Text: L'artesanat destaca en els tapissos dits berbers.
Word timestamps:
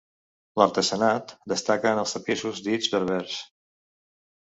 L'artesanat 0.61 1.35
destaca 1.53 1.93
en 1.93 2.03
els 2.07 2.17
tapissos 2.17 2.65
dits 2.71 2.93
berbers. 2.97 3.41